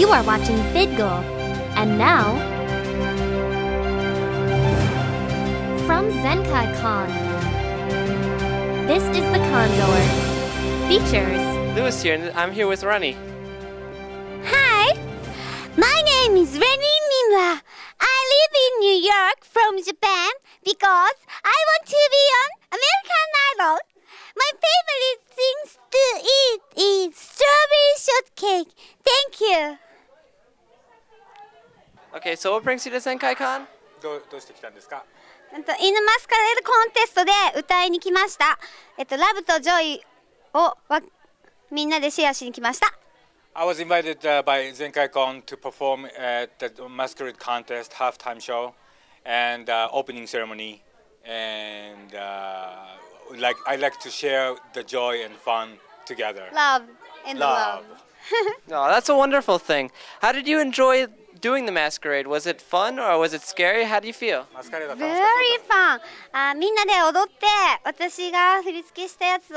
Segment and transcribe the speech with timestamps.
[0.00, 1.20] You are watching VidGoal.
[1.76, 2.32] And now,
[5.86, 7.08] from Zenkai Con,
[8.86, 10.00] this is the Condor.
[10.88, 11.44] Features
[11.76, 13.14] Lewis here, and I'm here with Ronnie.
[14.46, 14.96] Hi,
[15.76, 17.60] my name is Renny Mimura.
[18.00, 20.30] I live in New York from Japan
[20.64, 23.78] because I want to be on American Idol.
[24.34, 26.04] My favorite things to
[26.38, 28.72] eat is strawberry shortcake.
[29.04, 29.89] Thank you.
[32.19, 33.67] Okay, so what brings you to Zenkai Con?
[34.01, 35.03] どうどうして来たんですか
[35.51, 38.59] なんとイヌマスカレードコンテストで歌いに来ました。
[38.97, 40.01] えっとラブとジョイ
[40.53, 41.01] をわ
[41.71, 42.87] みんなでシェアしに来ました。
[43.57, 48.73] I was invited uh, by ZenkaiCon to perform at the Masquerade Contest halftime show
[49.25, 50.83] and uh, opening ceremony.
[51.25, 52.75] And uh,
[53.37, 56.49] like I like to share the joy and fun together.
[56.53, 56.83] Love
[57.25, 57.85] and love.
[57.89, 58.01] Love.
[58.71, 59.91] Oh, that's a wonderful thing.
[60.21, 61.07] How did you enjoy
[61.40, 62.26] doing the masquerade?
[62.26, 63.84] Was it fun or was it scary?
[63.84, 64.46] How do you feel?
[64.54, 66.00] Very fun!
[66.32, 67.46] あみんなで踊って
[67.84, 69.56] 私が振り付けしたやつを、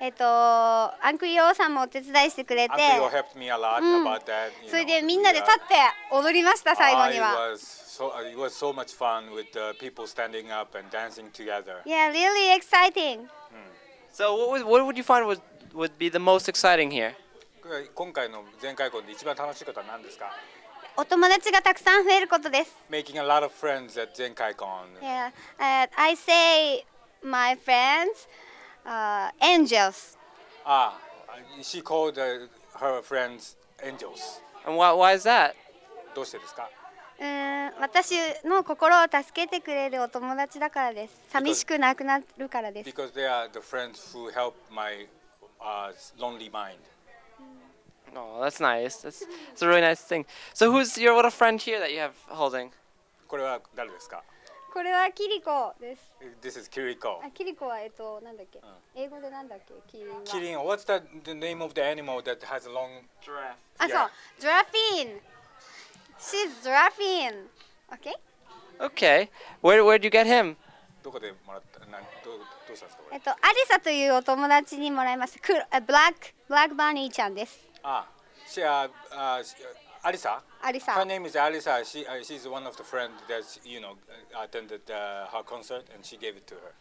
[0.00, 4.50] えっとアンクリオさんもお手伝いしてくれて Uncle helped me a lot about that.
[4.64, 5.74] you それでみんなで.立って
[6.10, 7.56] 踊りました最後には。
[7.56, 11.82] so it was so much fun with uh, people standing up and dancing together.
[11.84, 13.28] Yeah, really exciting!
[14.10, 15.40] So, what would, what would you find would,
[15.74, 17.14] would be the most exciting here?
[17.94, 20.32] 今回の前回婚で一番楽しいことは何ですか
[20.96, 22.76] お友達がたくさん増えることです。
[22.90, 25.00] Making a lot of friends at ZenkaiCon.
[25.00, 26.84] Yeah, uh, I say
[27.22, 28.28] my friends,
[28.84, 30.18] uh, angels.
[30.66, 30.98] Ah,
[31.62, 32.46] she called uh,
[32.78, 34.40] her friends angels.
[34.66, 35.54] And why, why is that?
[36.14, 36.68] どうしてですか
[37.18, 41.14] うーん私の心を助けてくれるお友達だからです。
[41.30, 42.90] 寂しくなくなるからです。
[42.90, 45.06] Because they are the friends who help my
[45.58, 46.76] uh, lonely mind.
[48.15, 48.97] Oh, that's nice.
[48.97, 50.25] That's, that's a really nice thing.
[50.53, 52.71] So, who's your little friend here that you have holding?
[53.27, 54.23] これは誰ですか
[54.73, 56.01] これはキリコです。
[56.41, 57.19] This is Kiriko.
[57.25, 58.59] あ、キリコはえっとなんだっけ？
[58.95, 59.73] 英語でなんだっけ？
[59.87, 60.21] キリンは。
[60.23, 63.03] Kirin, what's the, the name of the animal that has a long...
[63.21, 63.55] Giraffe.
[63.79, 64.11] あ、そう。
[64.39, 65.21] ジュラフィン。
[66.19, 67.49] She's ジュラフィン。
[67.91, 68.13] Okay?
[68.79, 69.29] Okay.
[69.61, 70.55] Where, where'd you get him?
[71.03, 75.39] どこでもらったなんどうどうしたんですかこれえっとアリサというお友達にもらいました。
[75.39, 77.65] クロあブラックブラックバニーちゃんです。
[77.83, 78.05] あ、
[78.47, 80.39] she, uh, uh, she- uh, Alisa?
[80.61, 81.83] アリサ Her。name is Alisa.
[81.83, 83.97] She, uh, she's one of the friends that, you know,
[84.33, 86.73] uh, attended uh, her concert and she gave it to her.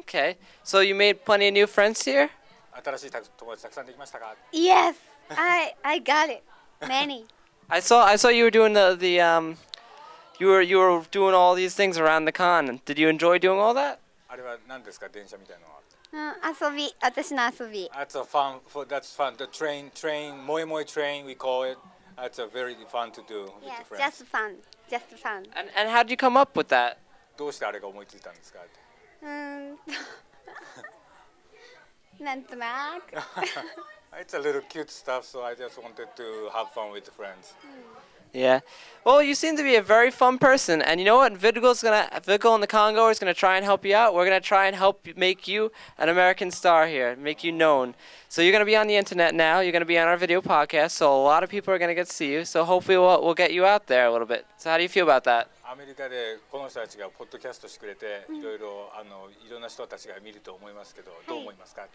[0.00, 0.36] Okay.
[0.62, 2.30] So, you made plenty of new friends here?
[2.72, 4.94] 新しいた友達たくさんできましたか Yes,
[5.36, 6.42] I I got it.
[6.80, 7.26] Many.
[7.68, 9.56] I saw I saw you were doing the the um
[10.38, 12.80] you were you were doing all these things around the con.
[12.86, 13.98] Did you enjoy doing all that?
[14.28, 15.80] あれは何ですか電車みたいなのは。
[16.14, 16.34] うん、
[16.70, 17.88] 遊び、私の遊び。
[17.94, 18.60] That's a fun.
[18.66, 19.36] For that's fun.
[19.36, 21.78] The train, train, moe moe train, we call it.
[22.16, 24.18] That's a very fun to do with Yes, your friends.
[24.18, 24.56] just fun,
[24.90, 25.46] just fun.
[25.54, 26.96] And and how did you come up with that?
[27.36, 28.58] どうしてあれが思いついたんですか
[29.22, 29.82] うーんと。
[32.24, 33.14] なんとなく。
[34.12, 37.54] It's a little cute stuff, so I just wanted to have fun with the friends.
[38.34, 38.60] Yeah.
[39.02, 41.32] Well, you seem to be a very fun person, and you know what?
[41.32, 44.14] Vidgal's gonna Vidgal in the Congo is gonna try and help you out.
[44.14, 47.94] We're gonna try and help you- make you an American star here, make you known.
[48.28, 49.60] So you're gonna be on the internet now.
[49.60, 50.90] You're gonna be on our video podcast.
[50.90, 52.44] So a lot of people are gonna get to see you.
[52.44, 54.44] So hopefully we'll we'll get you out there a little bit.
[54.58, 55.48] So how do you feel about that?
[55.64, 61.88] アメリカでこの人たちがポッドキャストしてくれて、いろいろあのいろんな人たちが見ると思いますけど、どう思いますか？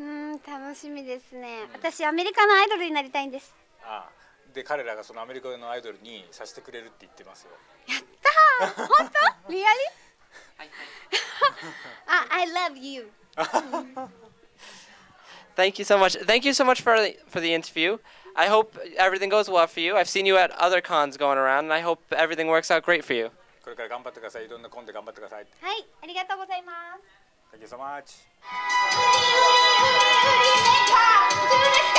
[0.00, 1.60] うーん、楽しみですね。
[1.72, 3.54] 私アメリカのアイドルになりたいんです。
[3.82, 4.17] ああ
[4.58, 7.50] で彼らがそのアメリカのアイドルにさせてくれるって言ってますよ。
[7.88, 8.86] やったー。
[8.86, 9.10] 本
[9.46, 9.52] 当？
[9.52, 9.78] リアリ？
[12.06, 13.10] あ、I love you.
[15.56, 16.16] Thank you so much.
[16.24, 17.98] Thank you so much for the, for the interview.
[18.36, 19.96] I hope everything goes well for you.
[19.96, 23.04] I've seen you at other cons going around, and I hope everything works out great
[23.04, 23.30] for you.
[23.62, 24.46] これから頑張ってください。
[24.46, 25.46] いろんなコンで頑張ってください。
[25.60, 27.56] はい、ありがとうございます。
[27.56, 28.22] Thank you so much.
[31.24, 31.97] To the sky.